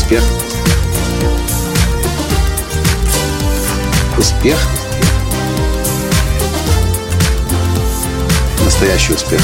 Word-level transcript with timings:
Успех. 0.00 0.22
Успех. 4.18 4.58
Настоящий 8.64 9.12
успех. 9.12 9.40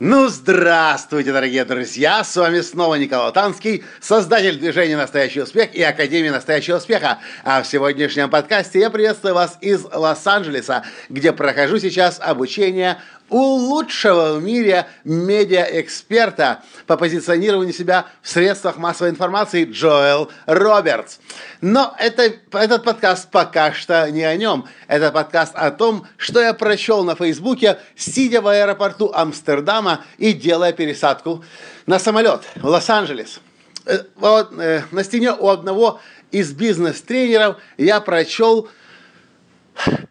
Ну, 0.00 0.28
здравствуйте, 0.28 1.32
дорогие 1.32 1.64
друзья! 1.64 2.24
С 2.24 2.36
вами 2.36 2.60
снова 2.60 2.96
Николай 2.96 3.32
Танский, 3.32 3.84
создатель 4.00 4.58
движения 4.58 4.96
«Настоящий 4.96 5.40
успех» 5.40 5.74
и 5.74 5.82
Академии 5.82 6.30
«Настоящего 6.30 6.76
успеха». 6.76 7.20
А 7.42 7.62
в 7.62 7.66
сегодняшнем 7.66 8.28
подкасте 8.28 8.80
я 8.80 8.90
приветствую 8.90 9.34
вас 9.34 9.56
из 9.60 9.84
Лос-Анджелеса, 9.84 10.84
где 11.08 11.32
прохожу 11.32 11.78
сейчас 11.78 12.20
обучение 12.20 12.98
у 13.34 13.56
лучшего 13.56 14.38
в 14.38 14.44
мире 14.44 14.86
медиа-эксперта 15.02 16.62
по 16.86 16.96
позиционированию 16.96 17.74
себя 17.74 18.06
в 18.22 18.28
средствах 18.28 18.76
массовой 18.76 19.10
информации 19.10 19.64
Джоэл 19.64 20.30
Робертс. 20.46 21.18
Но 21.60 21.96
это, 21.98 22.32
этот 22.52 22.84
подкаст 22.84 23.32
пока 23.32 23.72
что 23.72 24.08
не 24.08 24.22
о 24.22 24.36
нем. 24.36 24.68
Это 24.86 25.10
подкаст 25.10 25.52
о 25.56 25.72
том, 25.72 26.06
что 26.16 26.40
я 26.40 26.54
прочел 26.54 27.02
на 27.02 27.16
Фейсбуке, 27.16 27.80
сидя 27.96 28.40
в 28.40 28.46
аэропорту 28.46 29.10
Амстердама 29.12 30.04
и 30.16 30.32
делая 30.32 30.72
пересадку 30.72 31.44
на 31.86 31.98
самолет 31.98 32.42
в 32.54 32.66
Лос-Анджелес. 32.66 33.40
Э, 33.84 34.04
вот, 34.14 34.52
э, 34.60 34.82
на 34.92 35.02
стене 35.02 35.32
у 35.32 35.48
одного 35.48 36.00
из 36.30 36.52
бизнес-тренеров 36.52 37.56
я 37.78 38.00
прочел 38.00 38.68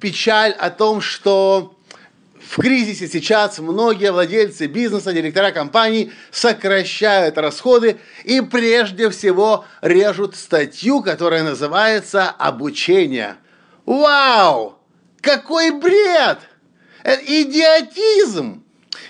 печаль 0.02 0.52
о 0.52 0.70
том, 0.70 1.00
что 1.00 1.78
в 2.54 2.62
кризисе 2.62 3.08
сейчас 3.08 3.58
многие 3.58 4.12
владельцы 4.12 4.68
бизнеса, 4.68 5.12
директора 5.12 5.50
компаний 5.50 6.12
сокращают 6.30 7.36
расходы 7.40 7.98
и 8.26 8.42
прежде 8.42 9.10
всего 9.10 9.66
режут 9.82 10.36
статью, 10.36 11.02
которая 11.02 11.42
называется 11.42 12.30
«Обучение». 12.30 13.38
Вау! 13.88 14.78
Какой 15.20 15.72
бред! 15.72 16.38
Это 17.02 17.24
идиотизм! 17.26 18.64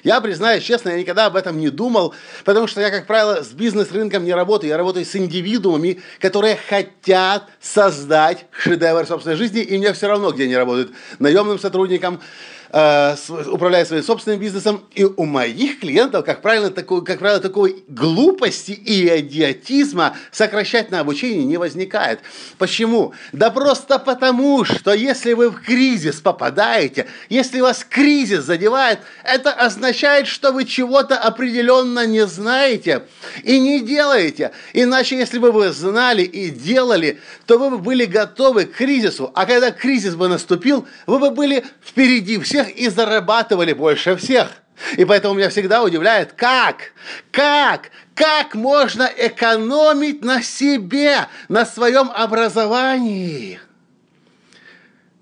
Я 0.04 0.22
признаюсь 0.22 0.64
честно, 0.64 0.90
я 0.90 1.00
никогда 1.00 1.26
об 1.26 1.36
этом 1.36 1.60
не 1.60 1.70
думал, 1.70 2.14
потому 2.46 2.68
что 2.68 2.80
я, 2.80 2.92
как 2.92 3.08
правило, 3.08 3.44
с 3.44 3.52
бизнес-рынком 3.52 4.24
не 4.24 4.34
работаю. 4.34 4.70
Я 4.70 4.78
работаю 4.78 5.06
с 5.06 5.16
индивидуумами, 5.16 6.02
которые 6.20 6.58
хотят 6.58 7.50
создать 7.62 8.46
шедевр 8.52 9.06
собственной 9.06 9.36
жизни, 9.36 9.62
и 9.62 9.78
мне 9.78 9.92
все 9.92 10.08
равно, 10.08 10.32
где 10.32 10.44
они 10.44 10.56
работают. 10.56 10.92
Наемным 11.20 11.60
сотрудникам, 11.60 12.22
управляя 12.74 13.86
своим 13.86 14.02
собственным 14.02 14.40
бизнесом. 14.40 14.84
И 14.96 15.04
у 15.04 15.26
моих 15.26 15.80
клиентов, 15.80 16.26
как 16.26 16.42
правило, 16.42 16.72
такой, 16.72 17.04
как 17.06 17.20
правило, 17.20 17.40
такой 17.40 17.84
глупости 17.88 18.72
и 18.72 19.20
идиотизма 19.20 20.18
сокращать 20.32 20.90
на 20.90 21.02
обучение 21.02 21.46
не 21.46 21.58
возникает. 21.58 22.22
Почему? 22.58 23.14
Да 23.32 23.52
просто 23.52 24.00
потому, 24.00 24.66
что 24.66 24.92
если 24.92 25.34
вы 25.34 25.52
в 25.52 25.62
кризис 25.62 26.16
попадаете, 26.16 27.06
если 27.30 27.62
вас 27.62 27.86
кризис 27.88 28.44
задевает, 28.44 29.00
это 29.24 29.52
означает, 29.52 30.26
что 30.26 30.52
вы 30.52 30.66
чего-то 30.66 31.16
определенно 31.20 32.08
не 32.08 32.26
знаете 32.26 33.04
и 33.44 33.60
не 33.60 33.82
делаете. 33.82 34.52
Иначе, 34.74 35.16
если 35.16 35.38
бы 35.38 35.52
вы 35.52 35.70
знали 35.70 36.24
и 36.24 36.50
делали, 36.50 37.20
то 37.46 37.60
вы 37.60 37.70
бы 37.70 37.78
были 37.78 38.06
готовы 38.06 38.66
к 38.66 38.78
кризису. 38.78 39.32
А 39.36 39.46
когда 39.46 39.70
кризис 39.70 40.16
бы 40.16 40.28
наступил, 40.28 40.88
вы 41.06 41.20
бы 41.20 41.30
были 41.30 41.64
впереди 41.86 42.40
всех 42.40 42.63
всех 42.64 42.78
и 42.78 42.90
зарабатывали 42.90 43.74
больше 43.74 44.16
всех. 44.16 44.50
И 44.98 45.06
поэтому 45.06 45.36
меня 45.36 45.50
всегда 45.50 45.84
удивляет, 45.84 46.34
как, 46.34 46.94
как, 47.32 47.92
как 48.16 48.56
можно 48.56 49.10
экономить 49.16 50.24
на 50.24 50.42
себе, 50.42 51.28
на 51.48 51.66
своем 51.66 52.10
образовании. 52.12 53.60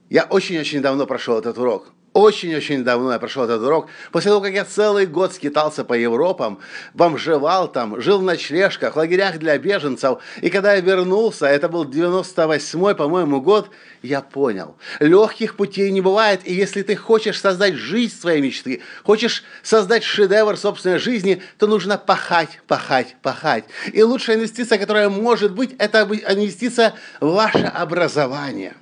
Я 0.09 0.24
очень-очень 0.24 0.81
давно 0.81 1.06
прошел 1.06 1.38
этот 1.38 1.57
урок. 1.57 1.94
Очень-очень 2.13 2.83
давно 2.83 3.13
я 3.13 3.19
прошел 3.19 3.45
этот 3.45 3.61
урок. 3.61 3.88
После 4.11 4.31
того, 4.31 4.41
как 4.41 4.53
я 4.53 4.66
целый 4.66 5.05
год 5.05 5.33
скитался 5.33 5.85
по 5.85 5.94
Европам, 5.94 6.59
бомжевал 6.94 7.72
там, 7.72 8.01
жил 8.01 8.19
в 8.19 8.23
ночлежках, 8.23 8.95
в 8.95 8.97
лагерях 8.97 9.39
для 9.39 9.57
беженцев. 9.57 10.19
И 10.41 10.50
когда 10.50 10.73
я 10.73 10.81
вернулся, 10.81 11.45
это 11.45 11.69
был 11.69 11.85
98-й, 11.85 12.95
по-моему, 12.95 13.39
год, 13.39 13.69
я 14.01 14.19
понял. 14.19 14.75
Легких 15.00 15.55
путей 15.55 15.89
не 15.91 16.01
бывает. 16.01 16.41
И 16.44 16.53
если 16.53 16.81
ты 16.81 16.97
хочешь 16.97 17.39
создать 17.39 17.75
жизнь 17.75 18.19
своей 18.19 18.41
мечты, 18.41 18.81
хочешь 19.05 19.45
создать 19.63 20.03
шедевр 20.03 20.57
собственной 20.57 21.00
жизни, 21.00 21.41
то 21.57 21.66
нужно 21.66 21.97
пахать, 21.97 22.59
пахать, 22.67 23.16
пахать. 23.21 23.63
И 23.94 24.03
лучшая 24.03 24.35
инвестиция, 24.35 24.77
которая 24.77 25.07
может 25.07 25.53
быть, 25.53 25.75
это 25.77 26.01
инвестиция 26.01 26.94
в 27.21 27.31
ваше 27.35 27.71
образование. 27.73 28.75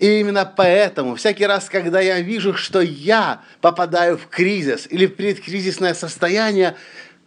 И 0.00 0.20
именно 0.20 0.44
поэтому 0.44 1.14
всякий 1.14 1.46
раз, 1.46 1.68
когда 1.68 2.00
я 2.00 2.20
вижу, 2.20 2.54
что 2.54 2.80
я 2.80 3.42
попадаю 3.60 4.18
в 4.18 4.26
кризис 4.28 4.86
или 4.90 5.06
в 5.06 5.14
предкризисное 5.14 5.94
состояние, 5.94 6.76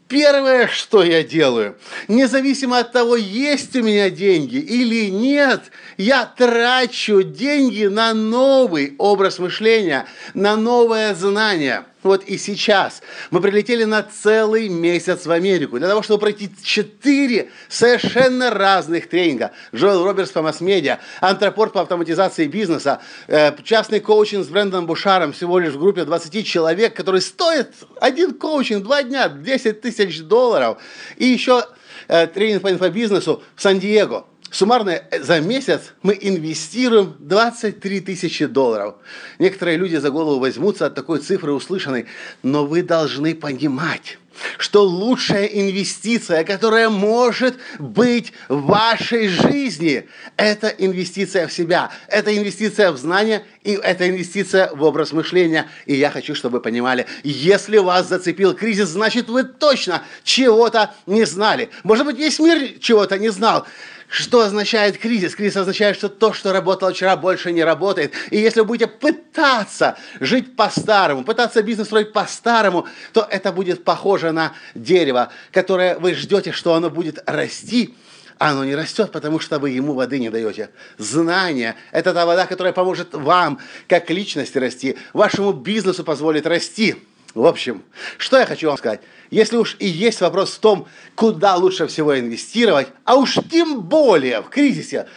Первое, 0.07 0.67
что 0.67 1.03
я 1.03 1.21
делаю, 1.21 1.75
независимо 2.07 2.79
от 2.79 2.93
того, 2.93 3.17
есть 3.17 3.75
у 3.75 3.83
меня 3.83 4.09
деньги 4.09 4.55
или 4.55 5.09
нет, 5.09 5.63
я 5.97 6.23
трачу 6.25 7.23
деньги 7.23 7.87
на 7.87 8.13
новый 8.13 8.95
образ 8.99 9.37
мышления, 9.37 10.05
на 10.33 10.55
новое 10.55 11.13
знание– 11.13 11.83
вот 12.07 12.23
и 12.23 12.37
сейчас 12.37 13.01
мы 13.31 13.41
прилетели 13.41 13.83
на 13.83 14.03
целый 14.03 14.69
месяц 14.69 15.25
в 15.25 15.31
Америку 15.31 15.77
для 15.77 15.87
того, 15.87 16.01
чтобы 16.01 16.21
пройти 16.21 16.49
четыре 16.63 17.49
совершенно 17.69 18.49
разных 18.49 19.07
тренинга. 19.09 19.51
Джоэл 19.73 20.03
Робертс 20.03 20.31
по 20.31 20.41
масс-медиа, 20.41 20.99
антропорт 21.21 21.73
по 21.73 21.81
автоматизации 21.81 22.47
бизнеса, 22.47 23.01
э, 23.27 23.51
частный 23.63 23.99
коучинг 23.99 24.45
с 24.45 24.49
Брэндом 24.49 24.87
Бушаром 24.87 25.33
всего 25.33 25.59
лишь 25.59 25.73
в 25.73 25.79
группе 25.79 26.05
20 26.05 26.45
человек, 26.45 26.95
который 26.95 27.21
стоит 27.21 27.73
один 28.01 28.33
коучинг, 28.33 28.83
два 28.83 29.03
дня, 29.03 29.29
10 29.29 29.81
тысяч 29.81 30.21
долларов. 30.21 30.77
И 31.17 31.25
еще 31.25 31.63
э, 32.07 32.27
тренинг 32.27 32.63
по 32.63 32.71
инфобизнесу 32.71 33.43
в 33.55 33.61
Сан-Диего. 33.61 34.25
Суммарно 34.51 34.89
э, 34.89 35.21
за 35.21 35.39
месяц 35.41 35.93
мы 36.03 36.17
инвестируем 36.19 37.15
23 37.19 38.01
тысячи 38.01 38.45
долларов. 38.45 38.95
Некоторые 39.39 39.77
люди 39.77 39.97
за 39.97 40.09
голову 40.09 40.39
возьмутся 40.39 40.85
от 40.85 40.95
такой 40.95 41.19
цифры 41.19 41.53
услышанной, 41.53 42.05
но 42.43 42.65
вы 42.65 42.81
должны 42.81 43.35
понимать, 43.35 44.17
что 44.57 44.83
лучшая 44.83 45.45
инвестиция, 45.45 46.43
которая 46.43 46.89
может 46.89 47.57
быть 47.79 48.33
в 48.47 48.61
вашей 48.67 49.27
жизни, 49.27 50.07
это 50.37 50.67
инвестиция 50.67 51.47
в 51.47 51.53
себя, 51.53 51.91
это 52.07 52.35
инвестиция 52.35 52.91
в 52.91 52.97
знания 52.97 53.43
и 53.63 53.71
это 53.73 54.07
инвестиция 54.07 54.69
в 54.73 54.83
образ 54.83 55.11
мышления. 55.11 55.69
И 55.85 55.95
я 55.95 56.09
хочу, 56.09 56.35
чтобы 56.35 56.57
вы 56.57 56.61
понимали, 56.61 57.05
если 57.23 57.77
вас 57.77 58.07
зацепил 58.07 58.53
кризис, 58.53 58.89
значит 58.89 59.27
вы 59.27 59.43
точно 59.43 60.03
чего-то 60.23 60.93
не 61.05 61.25
знали. 61.25 61.69
Может 61.83 62.05
быть, 62.05 62.17
весь 62.17 62.39
мир 62.39 62.79
чего-то 62.79 63.17
не 63.17 63.29
знал. 63.29 63.65
Что 64.07 64.41
означает 64.41 64.97
кризис? 64.97 65.35
Кризис 65.35 65.57
означает, 65.57 65.97
что 65.97 66.07
то, 66.07 66.31
что 66.31 66.53
работало 66.53 66.93
вчера, 66.93 67.17
больше 67.17 67.51
не 67.51 67.63
работает. 67.63 68.13
И 68.31 68.37
если 68.37 68.61
вы 68.61 68.67
будете 68.67 68.87
пытаться 68.87 69.97
жить 70.21 70.55
по-старому, 70.55 71.23
пытаться 71.23 71.61
бизнес 71.61 71.87
строить 71.87 72.13
по-старому, 72.13 72.87
то 73.11 73.27
это 73.29 73.51
будет 73.51 73.83
похоже 73.83 74.31
на 74.31 74.53
дерево, 74.75 75.29
которое 75.51 75.99
вы 75.99 76.13
ждете, 76.13 76.53
что 76.53 76.73
оно 76.73 76.89
будет 76.89 77.19
расти, 77.25 77.95
а 78.39 78.51
оно 78.51 78.63
не 78.63 78.75
растет, 78.75 79.11
потому 79.11 79.39
что 79.39 79.59
вы 79.59 79.71
ему 79.71 79.93
воды 79.93 80.19
не 80.19 80.29
даете. 80.29 80.69
Знание– 80.97 81.75
это 81.91 82.13
та 82.13 82.25
вода, 82.25 82.45
которая 82.45 82.71
поможет 82.71 83.13
вам, 83.13 83.59
как 83.89 84.09
личности, 84.09 84.57
расти, 84.57 84.97
вашему 85.11 85.51
бизнесу 85.51 86.05
позволит 86.05 86.47
расти. 86.47 86.95
В 87.37 87.45
общем, 87.45 87.83
что 88.17 88.39
я 88.39 88.47
хочу 88.47 88.67
вам 88.67 88.77
сказать. 88.77 89.01
Если 89.29 89.57
уж 89.57 89.75
и 89.77 89.87
есть 89.87 90.21
вопрос 90.21 90.55
в 90.55 90.59
том, 90.59 90.87
куда 91.13 91.55
лучше 91.55 91.85
всего 91.85 92.17
инвестировать, 92.17 92.87
а 93.03 93.15
уж 93.15 93.37
тем 93.51 93.81
более 93.81 94.41
в 94.41 94.49
кризисе, 94.49 95.07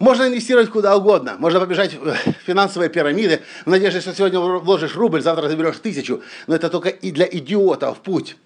можно 0.00 0.26
инвестировать 0.26 0.70
куда 0.70 0.96
угодно. 0.96 1.36
Можно 1.38 1.60
побежать 1.60 1.94
в 1.94 2.16
финансовые 2.44 2.88
пирамиды 2.88 3.42
в 3.64 3.70
надежде, 3.70 4.00
что 4.00 4.12
сегодня 4.12 4.40
вложишь 4.40 4.96
рубль, 4.96 5.22
завтра 5.22 5.48
заберешь 5.48 5.78
тысячу. 5.78 6.20
Но 6.48 6.56
это 6.56 6.68
только 6.68 6.88
и 6.88 7.12
для 7.12 7.28
идиотов 7.30 7.98
путь. 7.98 8.36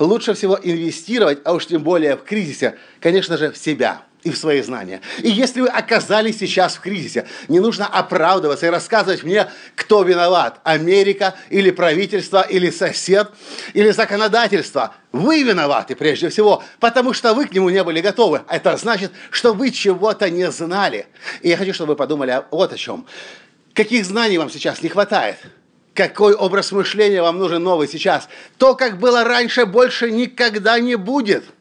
Лучше 0.00 0.34
всего 0.34 0.58
инвестировать, 0.60 1.38
а 1.44 1.52
уж 1.52 1.66
тем 1.66 1.84
более 1.84 2.16
в 2.16 2.24
кризисе, 2.24 2.76
конечно 3.00 3.36
же, 3.36 3.52
в 3.52 3.56
себя 3.56 4.02
и 4.22 4.30
в 4.30 4.36
свои 4.36 4.60
знания. 4.62 5.00
И 5.22 5.30
если 5.30 5.62
вы 5.62 5.68
оказались 5.68 6.38
сейчас 6.38 6.76
в 6.76 6.80
кризисе, 6.80 7.26
не 7.48 7.60
нужно 7.60 7.86
оправдываться 7.86 8.66
и 8.66 8.70
рассказывать 8.70 9.22
мне, 9.22 9.48
кто 9.74 10.02
виноват. 10.02 10.60
Америка 10.64 11.34
или 11.48 11.70
правительство, 11.70 12.42
или 12.42 12.70
сосед, 12.70 13.30
или 13.72 13.90
законодательство. 13.90 14.94
Вы 15.12 15.42
виноваты 15.42 15.96
прежде 15.96 16.28
всего, 16.28 16.62
потому 16.78 17.12
что 17.12 17.34
вы 17.34 17.46
к 17.46 17.52
нему 17.52 17.70
не 17.70 17.82
были 17.82 18.00
готовы. 18.00 18.42
Это 18.48 18.76
значит, 18.76 19.12
что 19.30 19.54
вы 19.54 19.70
чего-то 19.70 20.30
не 20.30 20.50
знали. 20.50 21.06
И 21.40 21.48
я 21.48 21.56
хочу, 21.56 21.72
чтобы 21.72 21.92
вы 21.92 21.96
подумали 21.96 22.42
вот 22.50 22.72
о 22.72 22.76
чем. 22.76 23.06
Каких 23.74 24.04
знаний 24.04 24.38
вам 24.38 24.50
сейчас 24.50 24.82
не 24.82 24.88
хватает? 24.88 25.36
Какой 25.94 26.34
образ 26.34 26.72
мышления 26.72 27.22
вам 27.22 27.38
нужен 27.38 27.62
новый 27.62 27.88
сейчас? 27.88 28.28
То, 28.58 28.74
как 28.74 28.98
было 28.98 29.24
раньше, 29.24 29.66
больше 29.66 30.10
никогда 30.10 30.78
не 30.78 30.96
будет– 30.96 31.44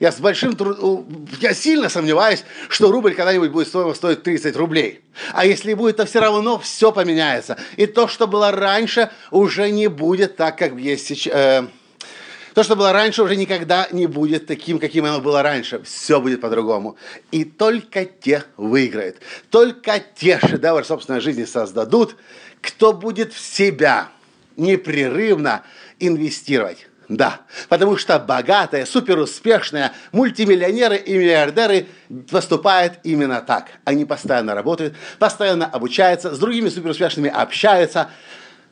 Я 0.00 0.12
с 0.12 0.20
большим 0.20 0.54
трудом, 0.54 1.06
я 1.40 1.54
сильно 1.54 1.88
сомневаюсь, 1.88 2.44
что 2.68 2.90
рубль 2.90 3.14
когда-нибудь 3.14 3.50
будет 3.50 3.68
стоить, 3.68 3.96
стоить 3.96 4.22
30 4.22 4.56
рублей. 4.56 5.00
А 5.32 5.46
если 5.46 5.74
будет, 5.74 5.96
то 5.96 6.06
все 6.06 6.20
равно 6.20 6.58
все 6.58 6.92
поменяется. 6.92 7.56
И 7.76 7.86
то, 7.86 8.08
что 8.08 8.26
было 8.26 8.50
раньше, 8.50 9.10
уже 9.30 9.70
не 9.70 9.88
будет 9.88 10.36
так, 10.36 10.58
как 10.58 10.74
есть 10.78 11.06
сейчас. 11.06 11.34
Э, 11.34 11.66
то, 12.54 12.62
что 12.62 12.76
было 12.76 12.92
раньше, 12.92 13.22
уже 13.22 13.36
никогда 13.36 13.88
не 13.92 14.06
будет 14.06 14.46
таким, 14.46 14.78
каким 14.78 15.06
оно 15.06 15.20
было 15.20 15.42
раньше. 15.42 15.82
Все 15.84 16.20
будет 16.20 16.40
по-другому. 16.40 16.96
И 17.30 17.44
только 17.44 18.04
те 18.04 18.44
выиграют. 18.56 19.16
Только 19.50 20.02
те 20.14 20.38
шедевры 20.38 20.84
собственной 20.84 21.20
жизни 21.20 21.44
создадут, 21.44 22.16
кто 22.60 22.92
будет 22.92 23.32
в 23.32 23.40
себя 23.40 24.10
непрерывно 24.56 25.64
инвестировать. 25.98 26.88
Да, 27.08 27.40
потому 27.68 27.96
что 27.96 28.18
богатые, 28.18 28.86
суперуспешные 28.86 29.92
мультимиллионеры 30.12 30.96
и 30.96 31.16
миллиардеры 31.16 31.86
поступают 32.30 32.94
именно 33.02 33.40
так. 33.40 33.68
Они 33.84 34.04
постоянно 34.04 34.54
работают, 34.54 34.94
постоянно 35.18 35.66
обучаются, 35.66 36.34
с 36.34 36.38
другими 36.38 36.68
суперуспешными 36.68 37.28
общаются, 37.28 38.10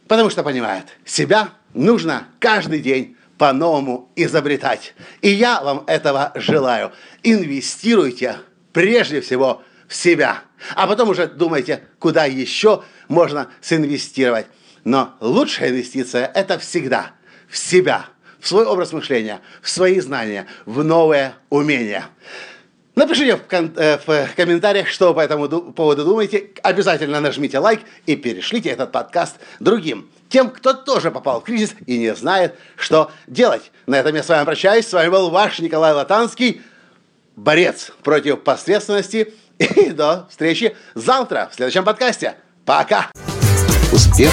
потому 0.08 0.30
что 0.30 0.42
понимают, 0.42 0.86
себя 1.04 1.50
нужно 1.74 2.28
каждый 2.38 2.80
день 2.80 3.16
по-новому 3.36 4.10
изобретать. 4.16 4.94
И 5.22 5.30
я 5.30 5.62
вам 5.62 5.84
этого 5.86 6.32
желаю. 6.34 6.92
Инвестируйте 7.22 8.36
прежде 8.72 9.20
всего 9.20 9.62
в 9.88 9.94
себя, 9.94 10.42
а 10.76 10.86
потом 10.86 11.08
уже 11.08 11.26
думайте, 11.26 11.82
куда 11.98 12.26
еще 12.26 12.84
можно 13.08 13.48
синвестировать. 13.60 14.46
Но 14.84 15.14
лучшая 15.20 15.70
инвестиция– 15.70 16.30
это 16.34 16.58
всегда 16.58 17.12
в 17.48 17.56
себя, 17.56 18.06
в 18.40 18.48
свой 18.48 18.64
образ 18.64 18.92
мышления, 18.92 19.40
в 19.62 19.68
свои 19.68 20.00
знания, 20.00 20.46
в 20.66 20.82
новое 20.82 21.34
умение. 21.50 22.04
Напишите 22.96 23.36
в, 23.36 23.42
кон- 23.42 23.72
э, 23.76 23.98
в 23.98 24.34
комментариях, 24.34 24.88
что 24.88 25.14
по 25.14 25.20
этому 25.20 25.48
поводу 25.48 26.04
думаете. 26.04 26.50
Обязательно 26.62 27.20
нажмите 27.20 27.58
лайк 27.58 27.80
и 28.06 28.16
перешлите 28.16 28.68
этот 28.70 28.92
подкаст 28.92 29.36
другим 29.60 30.10
тем, 30.30 30.50
кто 30.50 30.72
тоже 30.72 31.10
попал 31.10 31.40
в 31.40 31.44
кризис 31.44 31.74
и 31.86 31.98
не 31.98 32.14
знает, 32.14 32.56
что 32.76 33.10
делать. 33.26 33.70
На 33.86 33.96
этом 33.96 34.14
я 34.14 34.22
с 34.22 34.28
вами 34.28 34.44
прощаюсь. 34.44 34.86
С 34.86 34.92
вами 34.92 35.08
был 35.08 35.30
ваш 35.30 35.58
Николай 35.58 35.92
Латанский, 35.92 36.62
борец 37.36 37.92
против 38.02 38.42
посредственности. 38.42 39.34
И 39.58 39.90
до 39.90 40.26
встречи 40.30 40.76
завтра 40.94 41.50
в 41.52 41.54
следующем 41.56 41.84
подкасте. 41.84 42.36
Пока! 42.64 43.10
Успех! 43.92 44.32